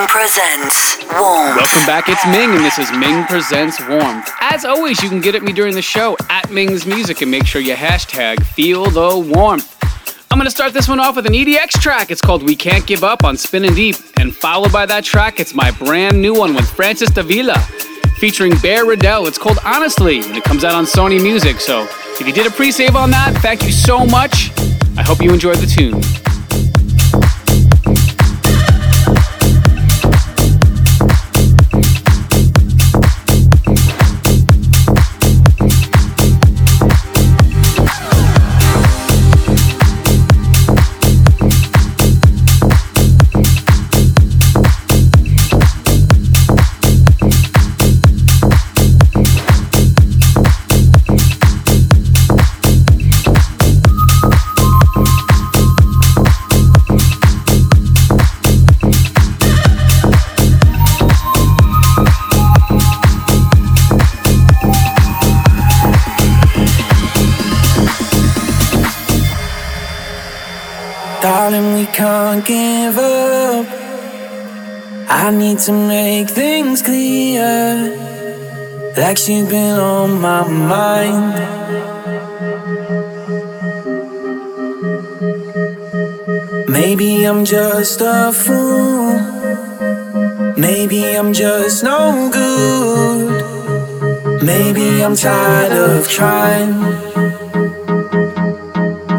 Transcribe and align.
Ming 0.00 0.08
presents. 0.08 0.96
Welcome 1.10 1.86
back, 1.86 2.08
it's 2.08 2.26
Ming, 2.28 2.56
and 2.56 2.64
this 2.64 2.78
is 2.78 2.90
Ming 2.92 3.22
Presents 3.24 3.78
Warmth. 3.86 4.30
As 4.40 4.64
always, 4.64 5.02
you 5.02 5.10
can 5.10 5.20
get 5.20 5.34
at 5.34 5.42
me 5.42 5.52
during 5.52 5.74
the 5.74 5.82
show 5.82 6.16
at 6.30 6.50
Ming's 6.50 6.86
Music 6.86 7.20
and 7.20 7.30
make 7.30 7.44
sure 7.44 7.60
you 7.60 7.74
hashtag 7.74 8.42
feel 8.42 8.86
the 8.86 9.18
warmth. 9.18 9.76
I'm 10.30 10.38
gonna 10.38 10.50
start 10.50 10.72
this 10.72 10.88
one 10.88 11.00
off 11.00 11.16
with 11.16 11.26
an 11.26 11.34
EDX 11.34 11.78
track. 11.82 12.10
It's 12.10 12.22
called 12.22 12.42
We 12.42 12.56
Can't 12.56 12.86
Give 12.86 13.04
Up 13.04 13.24
on 13.24 13.36
Spinning 13.36 13.74
Deep. 13.74 13.96
And 14.18 14.34
followed 14.34 14.72
by 14.72 14.86
that 14.86 15.04
track, 15.04 15.38
it's 15.38 15.54
my 15.54 15.70
brand 15.72 16.20
new 16.22 16.32
one 16.32 16.54
with 16.54 16.70
Francis 16.70 17.10
Davila 17.10 17.58
featuring 18.16 18.56
Bear 18.62 18.86
Riddell. 18.86 19.26
It's 19.26 19.36
called 19.36 19.58
Honestly, 19.66 20.20
and 20.20 20.34
it 20.34 20.44
comes 20.44 20.64
out 20.64 20.72
on 20.72 20.86
Sony 20.86 21.22
Music. 21.22 21.60
So 21.60 21.86
if 22.18 22.26
you 22.26 22.32
did 22.32 22.46
a 22.46 22.50
pre 22.50 22.72
save 22.72 22.96
on 22.96 23.10
that, 23.10 23.36
thank 23.42 23.64
you 23.64 23.72
so 23.72 24.06
much. 24.06 24.50
I 24.96 25.02
hope 25.02 25.20
you 25.20 25.30
enjoyed 25.30 25.58
the 25.58 25.66
tune. 25.66 26.00
Can't 72.00 72.46
give 72.46 72.96
up. 72.96 73.66
I 75.06 75.30
need 75.30 75.58
to 75.66 75.72
make 75.72 76.30
things 76.30 76.80
clear. 76.80 77.92
Like 78.96 79.18
she's 79.18 79.46
been 79.46 79.78
on 79.78 80.18
my 80.18 80.48
mind. 80.48 81.34
Maybe 86.70 87.24
I'm 87.24 87.44
just 87.44 88.00
a 88.00 88.32
fool. 88.32 89.20
Maybe 90.56 91.00
I'm 91.18 91.34
just 91.34 91.84
no 91.84 92.30
good. 92.32 93.28
Maybe 94.42 95.04
I'm 95.04 95.16
tired 95.16 95.72
of 95.72 96.08
trying. 96.08 96.80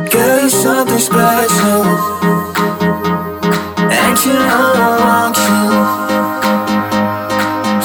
Girl, 0.10 0.40
you're 0.40 0.50
something 0.50 0.98
special 0.98 2.41
you, 4.20 4.34
want 4.34 5.38
you. 5.38 5.62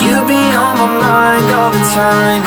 You 0.03 0.17
be 0.27 0.43
on 0.59 0.73
my 0.79 0.89
mind 1.01 1.47
all 1.55 1.71
the 1.71 1.85
time, 1.95 2.46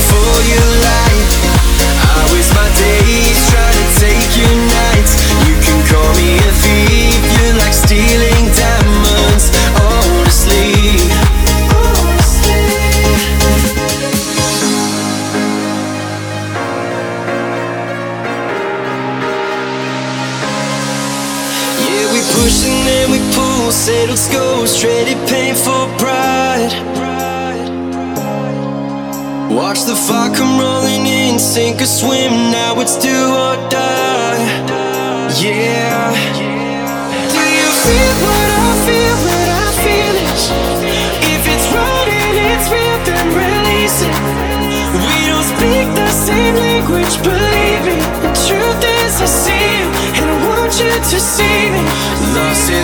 for 0.00 0.42
you. 0.48 0.73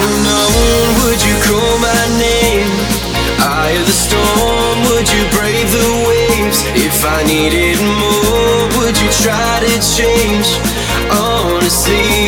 unknown, 0.01 0.87
would 1.05 1.21
you 1.23 1.37
call 1.45 1.79
my 1.79 2.03
name? 2.17 2.71
Eye 3.39 3.77
of 3.81 3.87
the 3.87 3.93
storm, 3.93 4.77
would 4.89 5.09
you 5.13 5.23
brave 5.37 5.69
the 5.71 5.89
waves? 6.09 6.65
If 6.73 7.05
I 7.05 7.23
needed 7.25 7.79
more, 8.01 8.63
would 8.79 8.97
you 9.01 9.11
try 9.25 9.61
to 9.61 9.73
change? 9.97 10.49
Honestly 11.11 12.20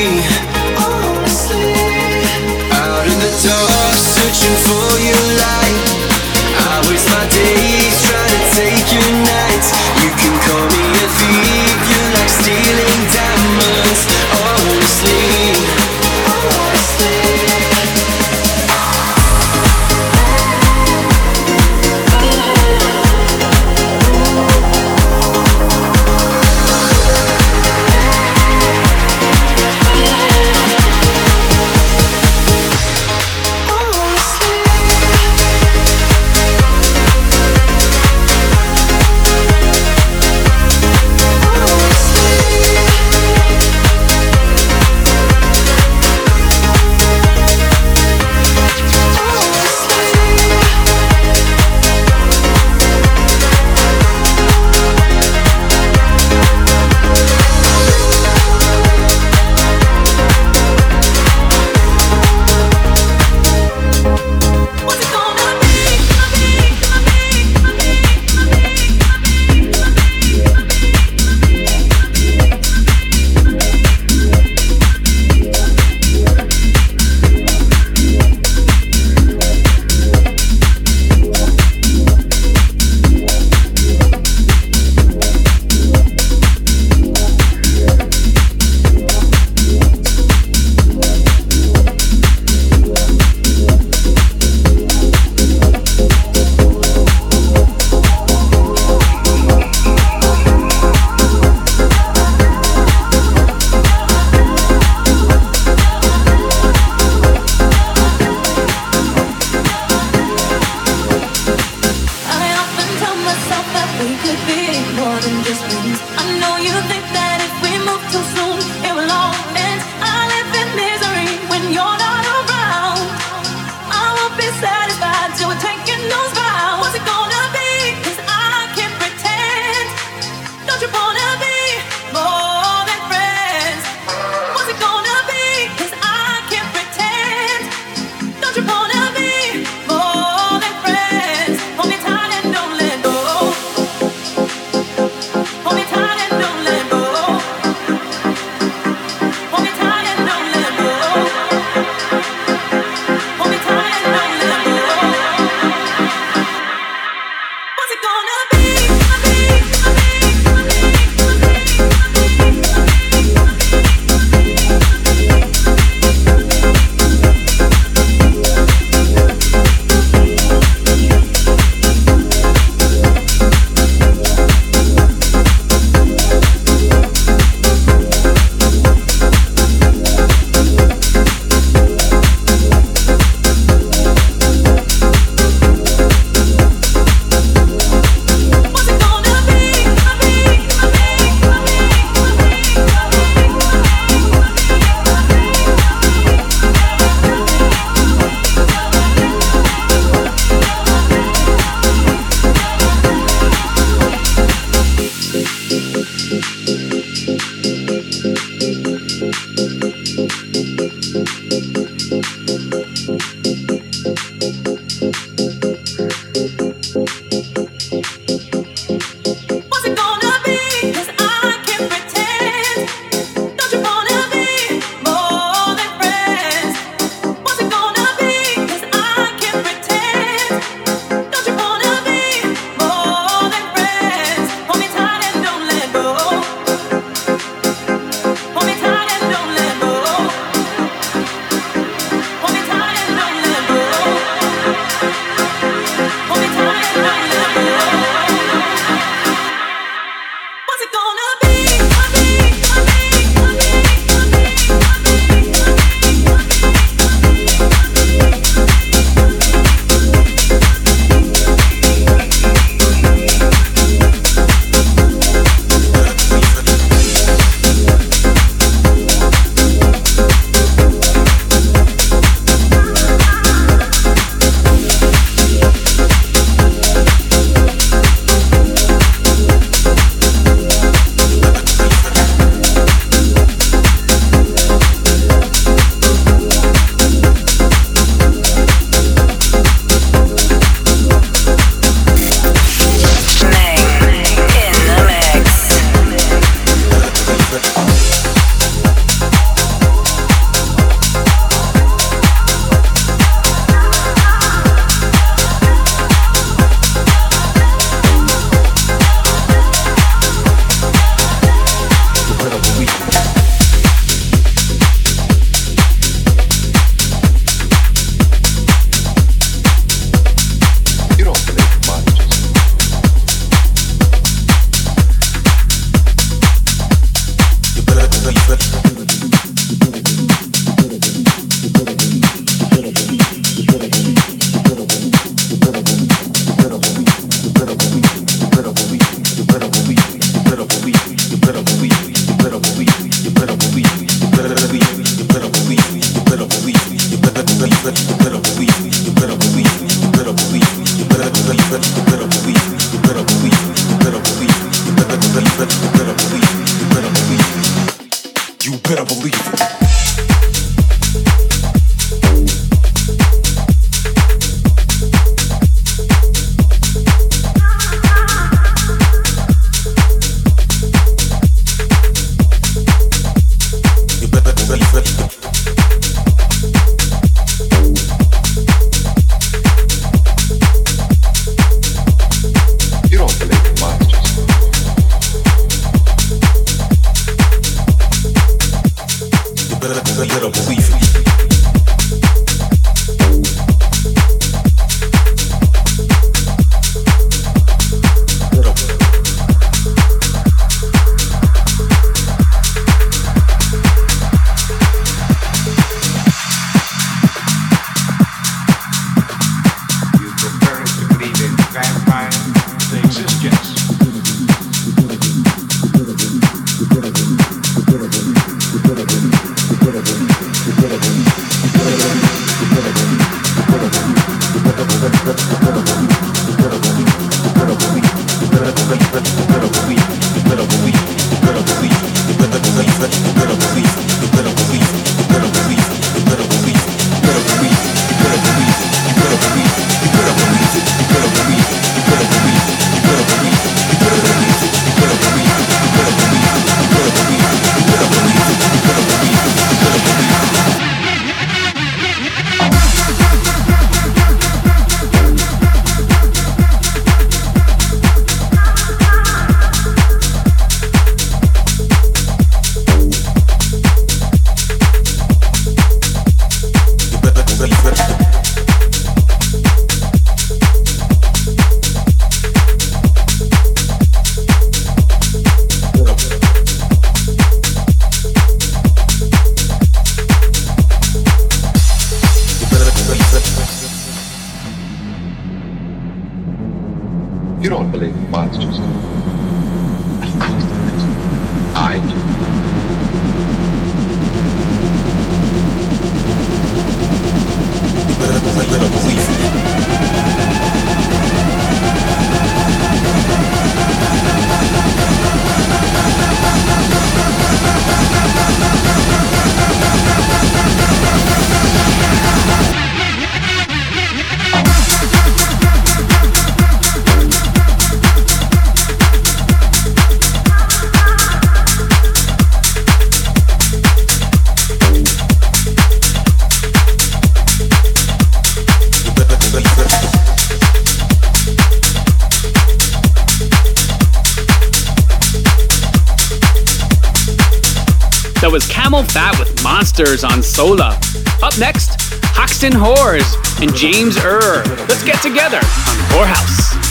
with 540.02 540.22
Monsters 540.22 540.24
on 540.24 540.42
Sola. 540.42 540.98
Up 541.42 541.56
next, 541.58 541.90
Hoxton 542.34 542.72
Whores 542.72 543.36
and 543.62 543.74
James 543.74 544.16
Err. 544.18 544.64
Let's 544.88 545.04
get 545.04 545.20
together 545.22 545.58
on 545.58 545.96
Whorehouse. 546.10 546.81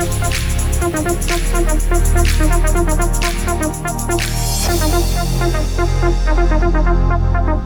Thank 0.00 0.24
you. 7.48 7.59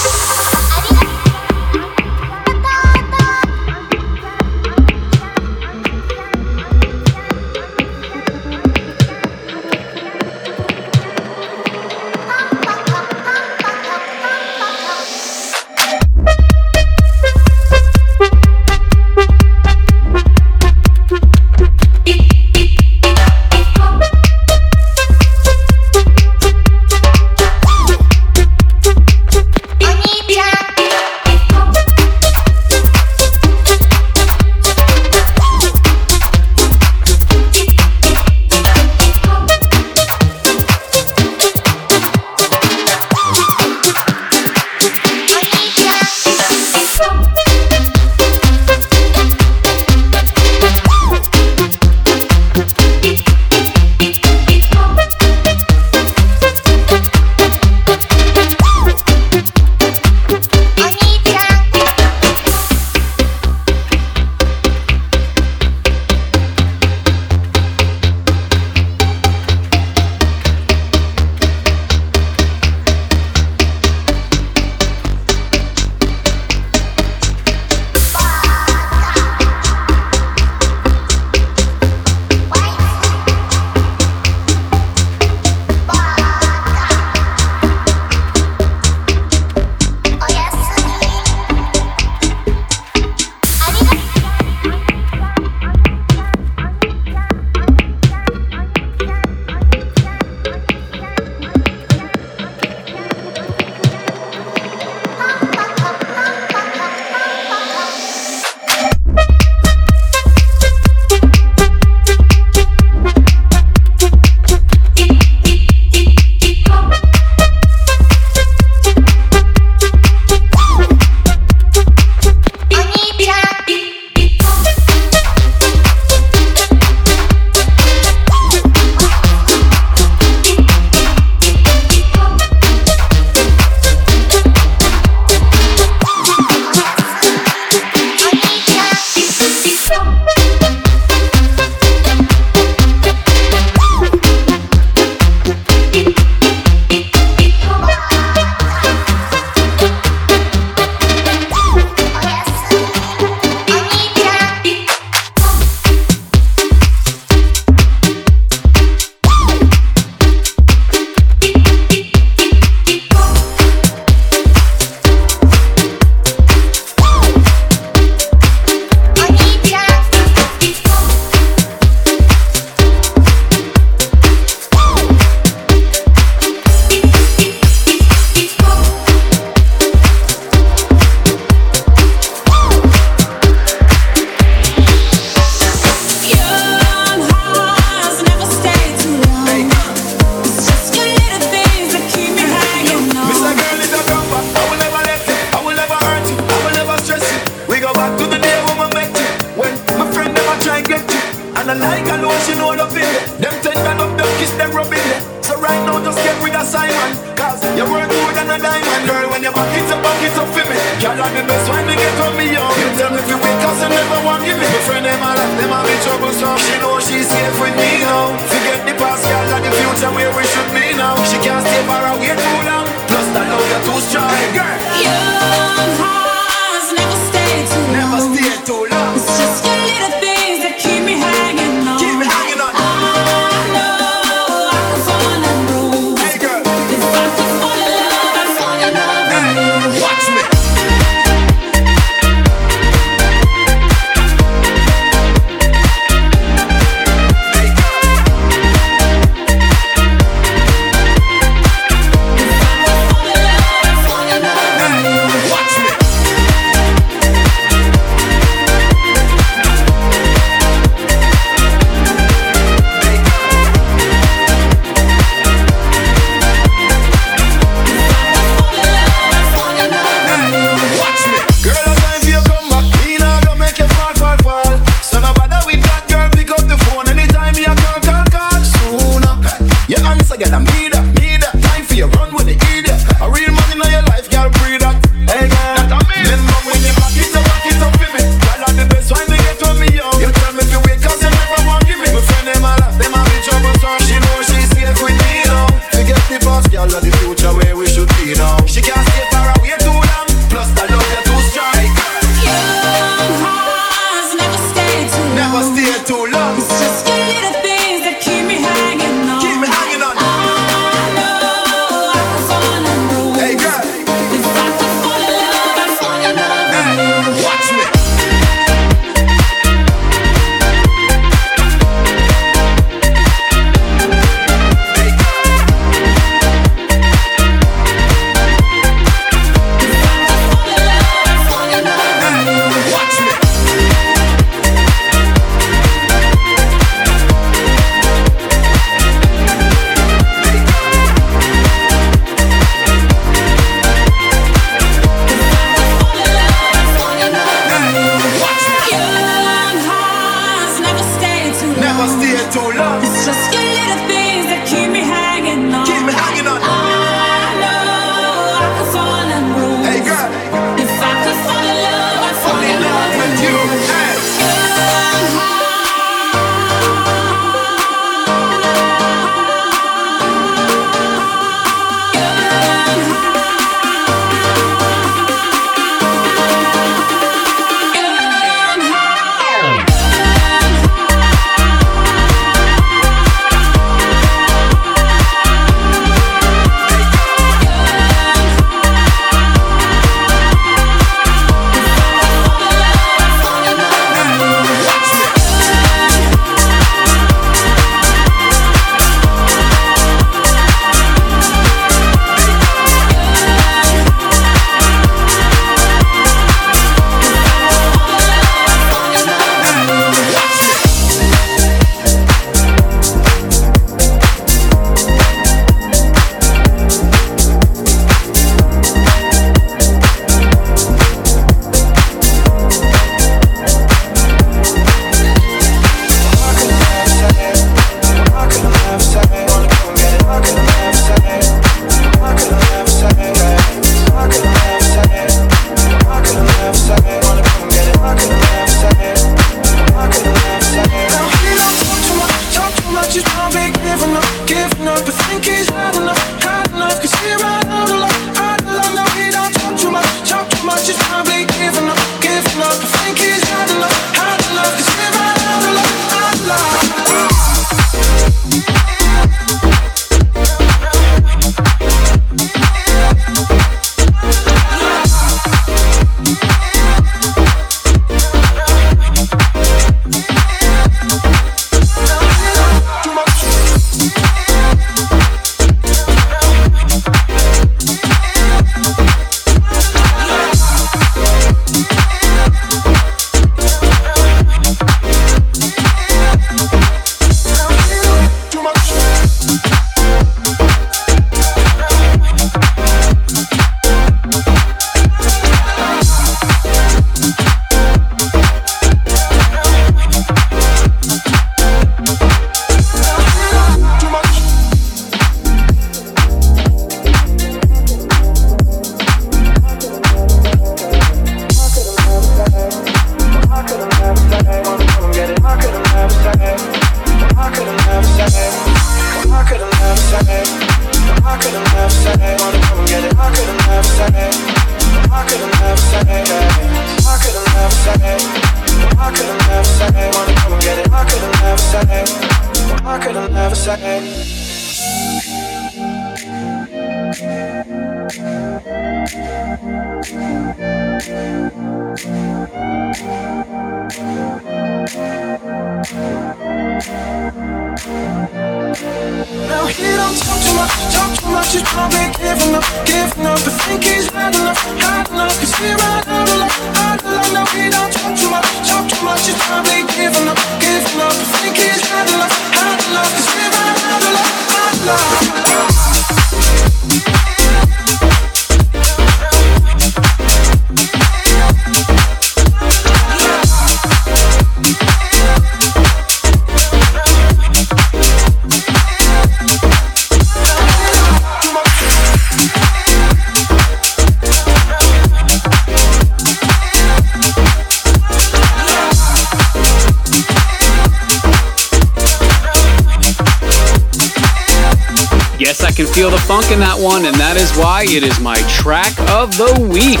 Feel 595.60 596.10
the 596.10 596.18
funk 596.18 596.50
in 596.50 596.60
that 596.60 596.78
one, 596.78 597.04
and 597.04 597.12
that 597.20 597.36
is 597.36 597.52
why 597.60 597.84
it 597.84 598.00
is 598.00 598.16
my 598.20 598.40
track 598.48 598.96
of 599.12 599.36
the 599.36 599.52
week. 599.68 600.00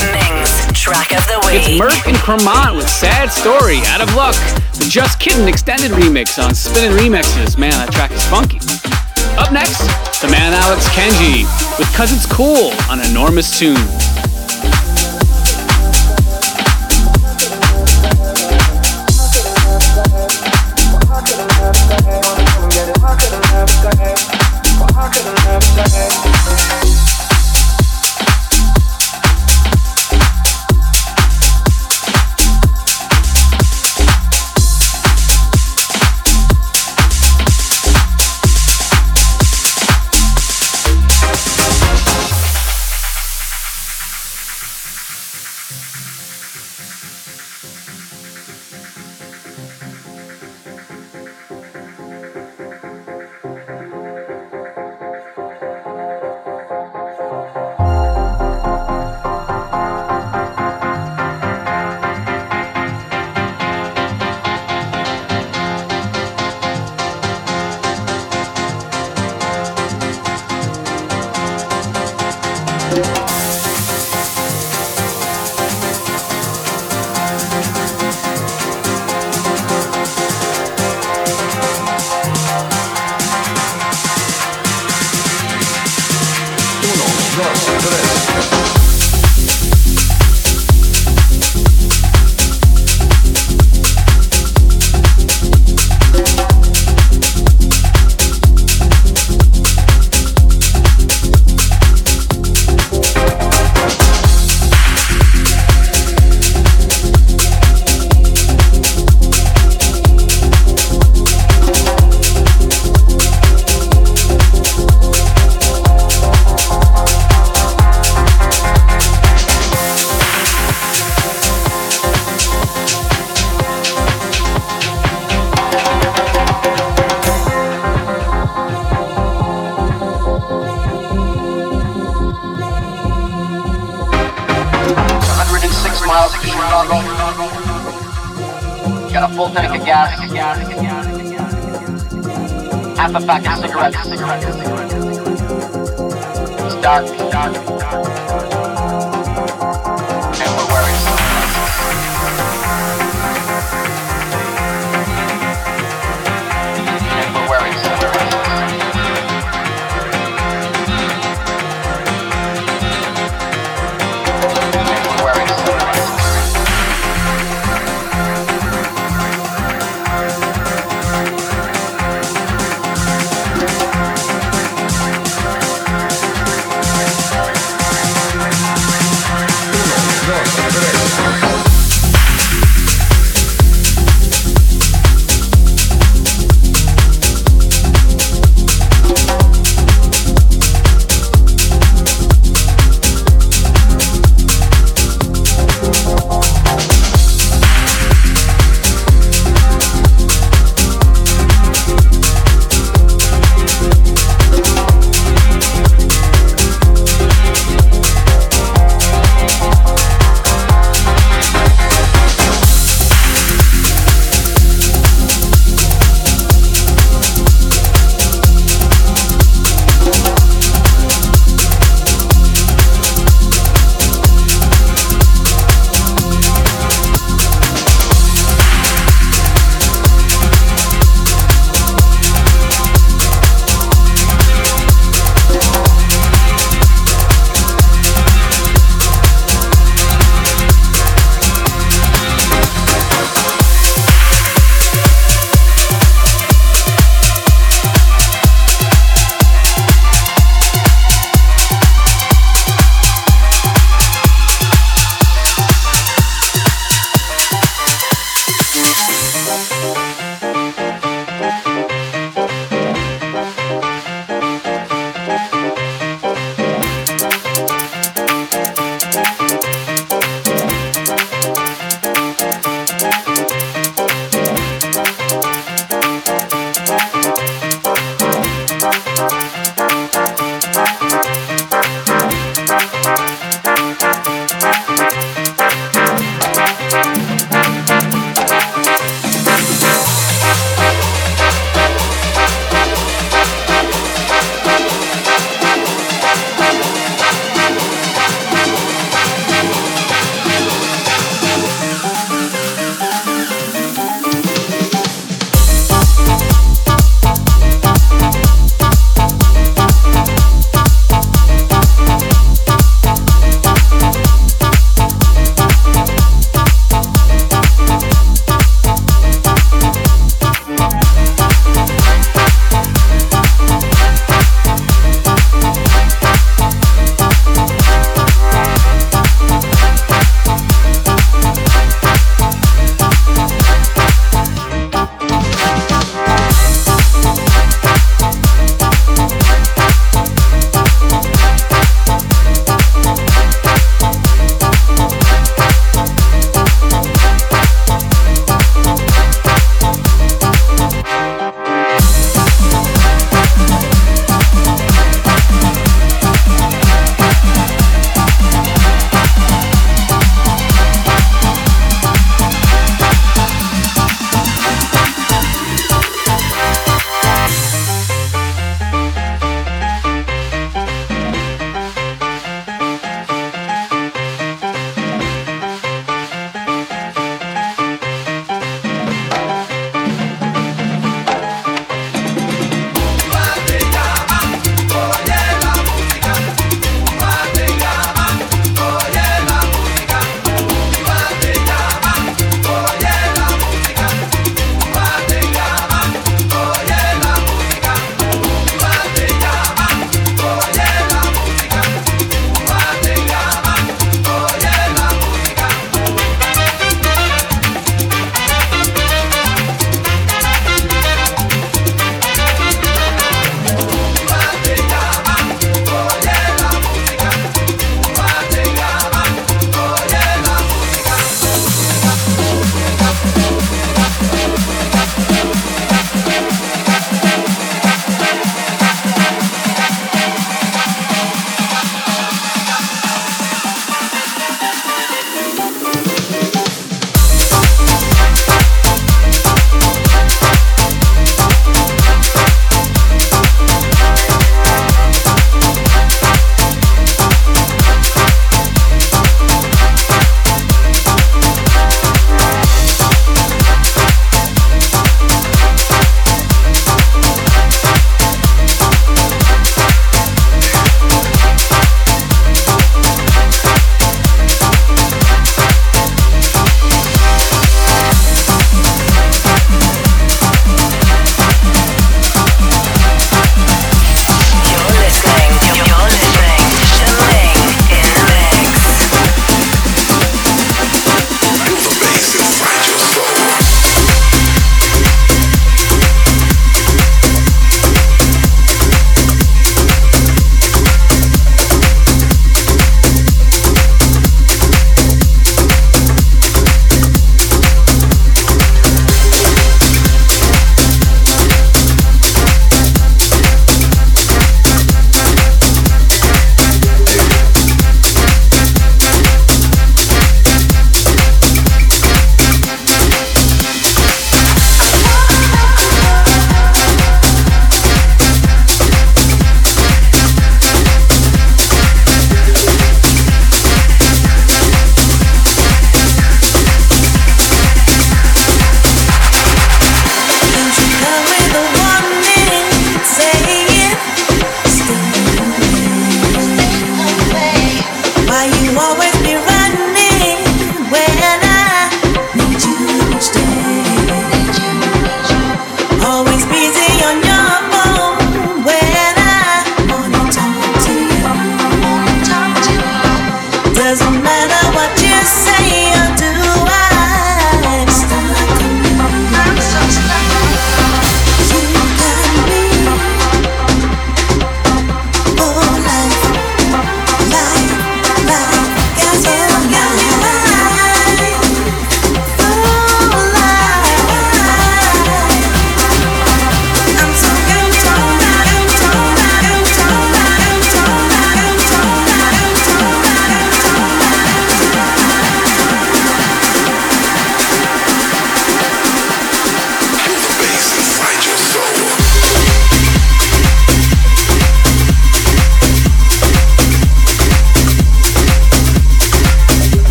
Ming's 0.00 0.64
track 0.72 1.12
of 1.12 1.20
the 1.28 1.36
week. 1.44 1.60
It's 1.60 1.76
Merk 1.76 2.08
and 2.08 2.16
Kremont 2.16 2.76
with 2.76 2.88
Sad 2.88 3.28
Story, 3.28 3.84
Out 3.92 4.00
of 4.00 4.08
Luck, 4.16 4.38
the 4.80 4.88
Just 4.88 5.20
Kidding 5.20 5.44
extended 5.44 5.92
remix 5.92 6.40
on 6.40 6.54
Spinnin' 6.54 6.96
Remixes. 6.96 7.58
Man, 7.58 7.76
that 7.76 7.92
track 7.92 8.12
is 8.12 8.24
funky. 8.32 8.64
Up 9.36 9.52
next, 9.52 9.84
the 10.24 10.28
man 10.32 10.56
Alex 10.56 10.88
Kenji 10.96 11.44
with 11.76 11.92
Cause 11.92 12.16
It's 12.16 12.24
Cool 12.24 12.72
on 12.88 13.04
Enormous 13.04 13.58
Tune. 13.58 13.76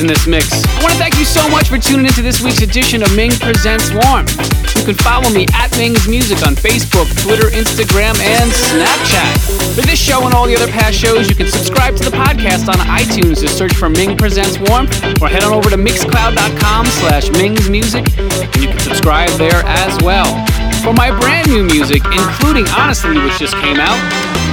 In 0.00 0.06
this 0.06 0.26
mix. 0.26 0.52
I 0.52 0.82
want 0.82 0.92
to 0.92 0.98
thank 0.98 1.18
you 1.18 1.24
so 1.24 1.48
much 1.48 1.68
for 1.68 1.78
tuning 1.78 2.06
into 2.06 2.22
this 2.22 2.40
week's 2.40 2.62
edition 2.62 3.02
of 3.02 3.14
Ming 3.16 3.30
Presents 3.30 3.90
Warm. 3.90 4.26
You 4.76 4.84
can 4.84 4.94
follow 4.94 5.28
me 5.30 5.46
at 5.54 5.74
Ming's 5.76 6.06
Music 6.08 6.38
on 6.46 6.54
Facebook, 6.54 7.08
Twitter, 7.22 7.50
Instagram, 7.50 8.14
and 8.20 8.50
Snapchat. 8.50 9.74
For 9.74 9.82
this 9.82 9.98
show 9.98 10.24
and 10.24 10.34
all 10.34 10.46
the 10.46 10.54
other 10.54 10.68
past 10.68 10.96
shows, 10.96 11.28
you 11.28 11.34
can 11.34 11.48
subscribe 11.48 11.96
to 11.96 12.04
the 12.04 12.14
podcast 12.14 12.68
on 12.68 12.78
iTunes. 12.86 13.40
to 13.40 13.48
search 13.48 13.74
for 13.74 13.88
Ming 13.88 14.16
Presents 14.16 14.58
Warm, 14.70 14.86
or 15.20 15.28
head 15.28 15.42
on 15.42 15.52
over 15.52 15.70
to 15.70 15.76
mixcloud.com 15.76 16.86
slash 16.86 17.30
Ming's 17.32 17.68
Music, 17.68 18.04
and 18.18 18.56
you 18.62 18.68
can 18.68 18.78
subscribe 18.78 19.30
there 19.30 19.62
as 19.66 19.98
well. 20.02 20.28
For 20.82 20.92
my 20.92 21.10
brand 21.10 21.48
new 21.48 21.64
music, 21.64 22.02
including 22.06 22.66
Honestly, 22.76 23.18
which 23.18 23.38
just 23.38 23.56
came 23.56 23.78
out, 23.78 23.98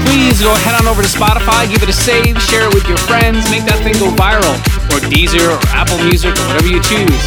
please 0.06 0.41
go 0.41 0.54
head 0.56 0.74
on 0.76 0.88
over 0.88 1.02
to 1.02 1.08
Spotify, 1.08 1.70
give 1.70 1.82
it 1.84 1.89
a 1.89 1.93
save, 1.93 2.41
share 2.41 2.68
it 2.68 2.74
with 2.74 2.88
your 2.88 2.98
friends, 2.98 3.50
make 3.50 3.66
that 3.66 3.78
thing 3.86 3.93
go 4.02 4.10
viral, 4.14 4.54
or 4.96 5.00
Deezer, 5.12 5.43
or 5.52 5.60
Apple 5.76 6.00
Music, 6.08 6.32
or 6.32 6.48
whatever 6.48 6.68
you 6.68 6.80
choose. 6.80 7.24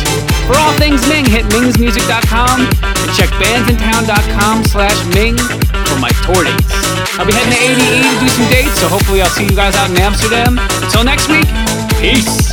For 0.49 0.57
all 0.57 0.73
things 0.81 1.07
Ming, 1.09 1.27
hit 1.27 1.45
mingsmusic.com 1.53 2.64
and 2.64 3.11
check 3.12 3.29
bandsintown.com 3.37 4.64
slash 4.64 4.97
Ming 5.14 5.37
for 5.37 5.99
my 6.01 6.09
tour 6.25 6.45
dates. 6.45 6.73
I'll 7.21 7.27
be 7.27 7.33
heading 7.33 7.53
to 7.53 7.61
ADE 7.61 8.09
to 8.09 8.21
do 8.25 8.29
some 8.29 8.49
dates, 8.49 8.81
so 8.81 8.89
hopefully 8.89 9.21
I'll 9.21 9.29
see 9.29 9.45
you 9.45 9.55
guys 9.55 9.77
out 9.77 9.91
in 9.91 9.99
Amsterdam. 9.99 10.59
Until 10.81 11.05
next 11.05 11.29
week, 11.29 11.49
peace. 12.01 12.49